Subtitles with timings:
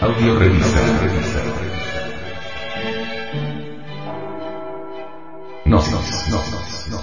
[0.00, 0.80] Audio revista.
[5.66, 6.00] No, no,
[6.30, 6.40] no,
[6.90, 7.00] no,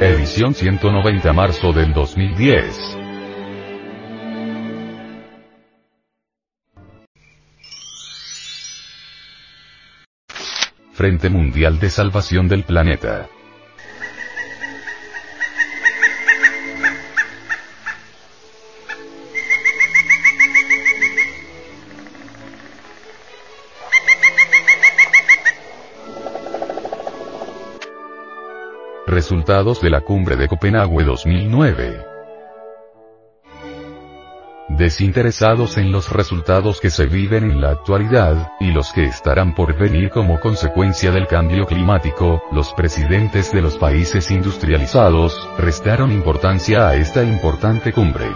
[0.00, 2.96] Edición 190 marzo del 2010.
[10.94, 13.28] Frente Mundial de Salvación del Planeta.
[29.12, 32.02] Resultados de la Cumbre de Copenhague 2009.
[34.70, 39.76] Desinteresados en los resultados que se viven en la actualidad, y los que estarán por
[39.76, 46.94] venir como consecuencia del cambio climático, los presidentes de los países industrializados, restaron importancia a
[46.94, 48.30] esta importante cumbre.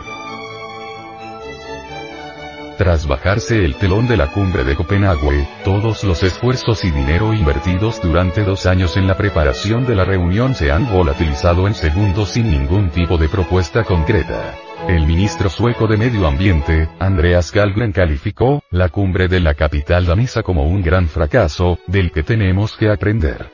[2.77, 8.03] Tras bajarse el telón de la cumbre de Copenhague, todos los esfuerzos y dinero invertidos
[8.03, 12.51] durante dos años en la preparación de la reunión se han volatilizado en segundos sin
[12.51, 14.55] ningún tipo de propuesta concreta.
[14.89, 20.43] El ministro sueco de Medio Ambiente, Andreas Kalgren calificó, la cumbre de la capital danesa
[20.43, 23.51] como un gran fracaso, del que tenemos que aprender.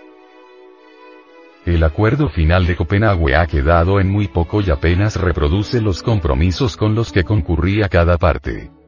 [1.65, 6.77] El acuerdo final de Copenhague ha quedado en muy poco y apenas reproduce los compromisos
[6.77, 8.82] con los que concurría cada parte.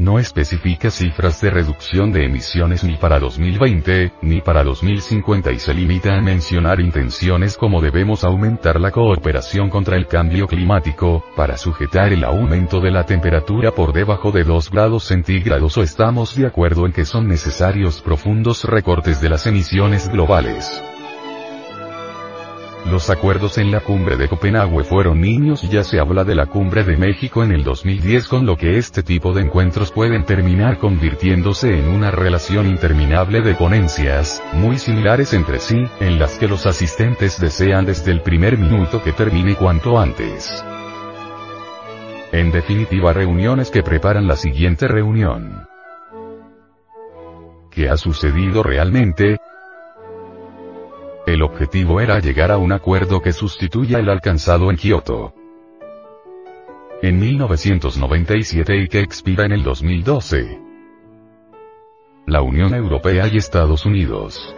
[0.00, 5.74] No especifica cifras de reducción de emisiones ni para 2020, ni para 2050 y se
[5.74, 12.14] limita a mencionar intenciones como debemos aumentar la cooperación contra el cambio climático, para sujetar
[12.14, 16.86] el aumento de la temperatura por debajo de 2 grados centígrados o estamos de acuerdo
[16.86, 20.82] en que son necesarios profundos recortes de las emisiones globales.
[22.86, 26.46] Los acuerdos en la cumbre de Copenhague fueron niños y ya se habla de la
[26.46, 30.78] cumbre de México en el 2010 con lo que este tipo de encuentros pueden terminar
[30.78, 36.66] convirtiéndose en una relación interminable de ponencias, muy similares entre sí, en las que los
[36.66, 40.64] asistentes desean desde el primer minuto que termine cuanto antes.
[42.32, 45.66] En definitiva reuniones que preparan la siguiente reunión.
[47.70, 49.38] ¿Qué ha sucedido realmente?
[51.30, 55.32] El objetivo era llegar a un acuerdo que sustituya el alcanzado en Kioto.
[57.02, 60.58] En 1997 y que expira en el 2012.
[62.26, 64.56] La Unión Europea y Estados Unidos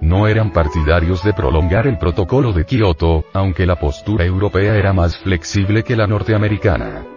[0.00, 5.18] no eran partidarios de prolongar el protocolo de Kioto, aunque la postura europea era más
[5.18, 7.13] flexible que la norteamericana.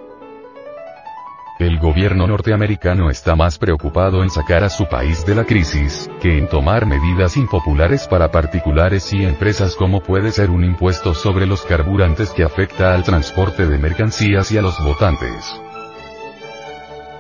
[1.60, 6.38] El gobierno norteamericano está más preocupado en sacar a su país de la crisis, que
[6.38, 11.64] en tomar medidas impopulares para particulares y empresas como puede ser un impuesto sobre los
[11.64, 15.60] carburantes que afecta al transporte de mercancías y a los votantes.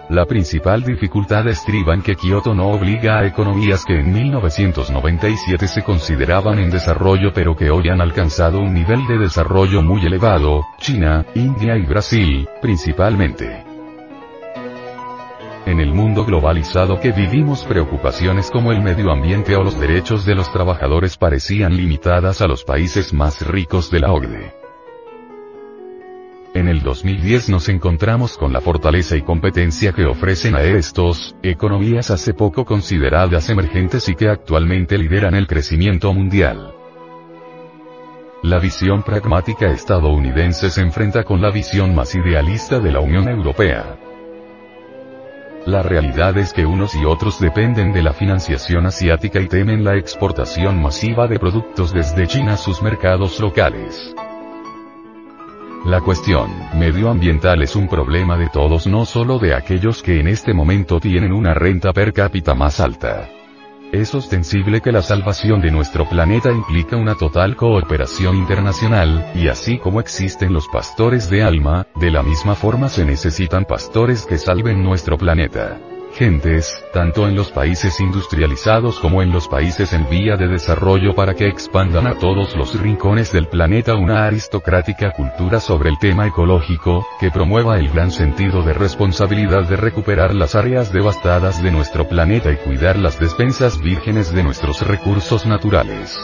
[0.10, 5.84] La principal dificultad estriba en que Kioto no obliga a economías que en 1997 se
[5.84, 11.26] consideraban en desarrollo pero que hoy han alcanzado un nivel de desarrollo muy elevado, China,
[11.34, 13.67] India y Brasil, principalmente.
[15.68, 20.34] En el mundo globalizado que vivimos preocupaciones como el medio ambiente o los derechos de
[20.34, 24.54] los trabajadores parecían limitadas a los países más ricos de la OCDE.
[26.54, 32.12] En el 2010 nos encontramos con la fortaleza y competencia que ofrecen a estos, economías
[32.12, 36.76] hace poco consideradas emergentes y que actualmente lideran el crecimiento mundial.
[38.42, 44.07] La visión pragmática estadounidense se enfrenta con la visión más idealista de la Unión Europea.
[45.68, 49.98] La realidad es que unos y otros dependen de la financiación asiática y temen la
[49.98, 54.16] exportación masiva de productos desde China a sus mercados locales.
[55.86, 60.54] La cuestión medioambiental es un problema de todos no solo de aquellos que en este
[60.54, 63.28] momento tienen una renta per cápita más alta.
[63.92, 69.78] Es ostensible que la salvación de nuestro planeta implica una total cooperación internacional, y así
[69.78, 74.84] como existen los pastores de alma, de la misma forma se necesitan pastores que salven
[74.84, 75.80] nuestro planeta
[76.18, 81.36] gentes, tanto en los países industrializados como en los países en vía de desarrollo para
[81.36, 87.06] que expandan a todos los rincones del planeta una aristocrática cultura sobre el tema ecológico,
[87.20, 92.52] que promueva el gran sentido de responsabilidad de recuperar las áreas devastadas de nuestro planeta
[92.52, 96.18] y cuidar las despensas vírgenes de nuestros recursos naturales.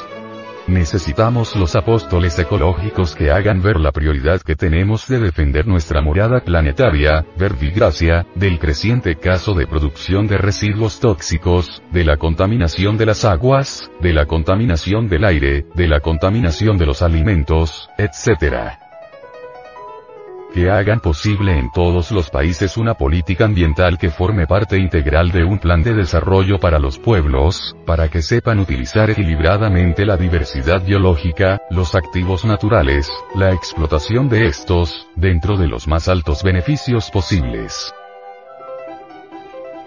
[0.67, 6.39] Necesitamos los apóstoles ecológicos que hagan ver la prioridad que tenemos de defender nuestra morada
[6.39, 13.25] planetaria, verbigracia, del creciente caso de producción de residuos tóxicos, de la contaminación de las
[13.25, 18.82] aguas, de la contaminación del aire, de la contaminación de los alimentos, etc.
[20.53, 25.43] que hagan posible en todos los países una política ambiental que forme parte integral de
[25.43, 31.61] un plan de desarrollo para los pueblos, para que sepan utilizar equilibradamente la diversidad biológica,
[31.71, 37.93] los activos naturales, la explotación de estos, dentro de los más altos beneficios posibles.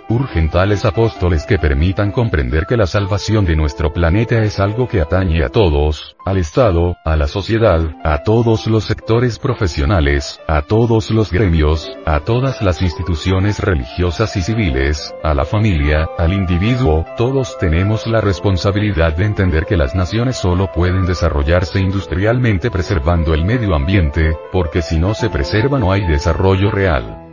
[0.09, 5.01] Urgen tales apóstoles que permitan comprender que la salvación de nuestro planeta es algo que
[5.01, 11.11] atañe a todos, al Estado, a la sociedad, a todos los sectores profesionales, a todos
[11.11, 17.59] los gremios, a todas las instituciones religiosas y civiles, a la familia, al individuo, todos
[17.59, 23.75] tenemos la responsabilidad de entender que las naciones solo pueden desarrollarse industrialmente preservando el medio
[23.75, 27.26] ambiente, porque si no se preserva no hay desarrollo real.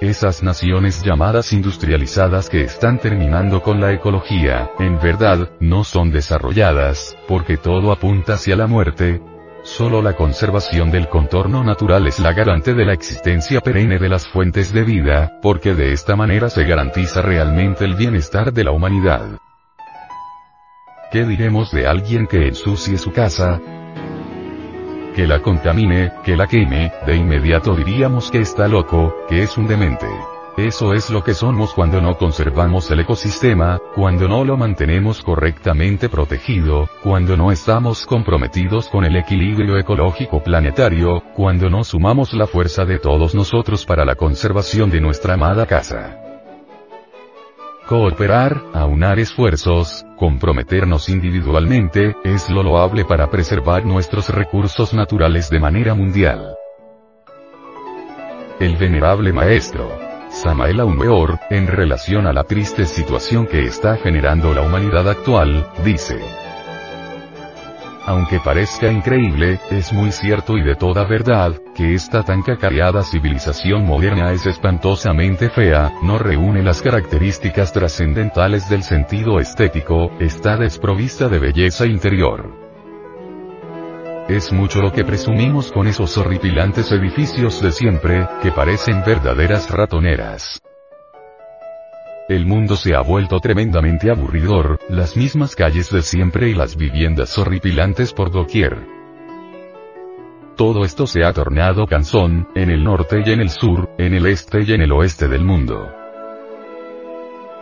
[0.00, 7.16] Esas naciones llamadas industrializadas que están terminando con la ecología, en verdad, no son desarrolladas,
[7.26, 9.20] porque todo apunta hacia la muerte.
[9.64, 14.28] Solo la conservación del contorno natural es la garante de la existencia perenne de las
[14.28, 19.40] fuentes de vida, porque de esta manera se garantiza realmente el bienestar de la humanidad.
[21.10, 23.60] ¿Qué diremos de alguien que ensucie su casa?
[25.18, 29.66] Que la contamine, que la queme, de inmediato diríamos que está loco, que es un
[29.66, 30.06] demente.
[30.56, 36.08] Eso es lo que somos cuando no conservamos el ecosistema, cuando no lo mantenemos correctamente
[36.08, 42.84] protegido, cuando no estamos comprometidos con el equilibrio ecológico planetario, cuando no sumamos la fuerza
[42.84, 46.27] de todos nosotros para la conservación de nuestra amada casa.
[47.88, 55.94] Cooperar, aunar esfuerzos, comprometernos individualmente, es lo loable para preservar nuestros recursos naturales de manera
[55.94, 56.54] mundial.
[58.60, 59.90] El venerable maestro,
[60.28, 66.20] Samael Weor, en relación a la triste situación que está generando la humanidad actual, dice,
[68.08, 73.84] aunque parezca increíble, es muy cierto y de toda verdad, que esta tan cacareada civilización
[73.84, 81.38] moderna es espantosamente fea, no reúne las características trascendentales del sentido estético, está desprovista de
[81.38, 82.50] belleza interior.
[84.26, 90.62] Es mucho lo que presumimos con esos horripilantes edificios de siempre, que parecen verdaderas ratoneras.
[92.28, 97.38] El mundo se ha vuelto tremendamente aburridor, las mismas calles de siempre y las viviendas
[97.38, 98.76] horripilantes por doquier.
[100.54, 104.26] Todo esto se ha tornado cansón, en el norte y en el sur, en el
[104.26, 105.90] este y en el oeste del mundo.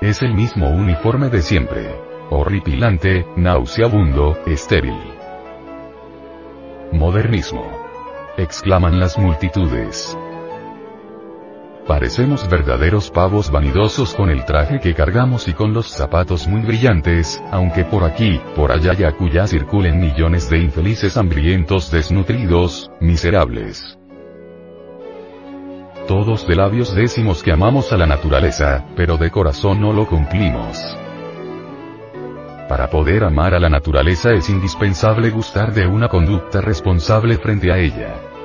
[0.00, 1.94] Es el mismo uniforme de siempre.
[2.30, 4.98] Horripilante, nauseabundo, estéril.
[6.90, 7.70] Modernismo.
[8.36, 10.19] Exclaman las multitudes.
[11.86, 17.40] Parecemos verdaderos pavos vanidosos con el traje que cargamos y con los zapatos muy brillantes,
[17.52, 23.96] aunque por aquí, por allá y acullá circulen millones de infelices hambrientos desnutridos, miserables.
[26.08, 30.80] Todos de labios decimos que amamos a la naturaleza, pero de corazón no lo cumplimos.
[32.68, 37.78] Para poder amar a la naturaleza es indispensable gustar de una conducta responsable frente a
[37.78, 38.35] ella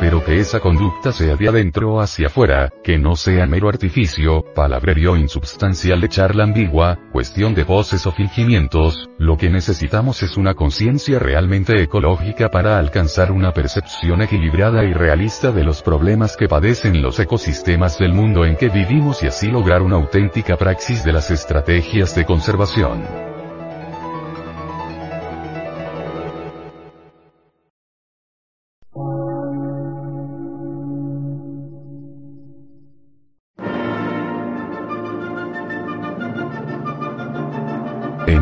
[0.00, 5.16] pero que esa conducta sea de adentro hacia afuera, que no sea mero artificio, palabrerío
[5.16, 11.18] insubstancial de charla ambigua, cuestión de voces o fingimientos, lo que necesitamos es una conciencia
[11.18, 17.18] realmente ecológica para alcanzar una percepción equilibrada y realista de los problemas que padecen los
[17.18, 22.14] ecosistemas del mundo en que vivimos y así lograr una auténtica praxis de las estrategias
[22.14, 23.31] de conservación.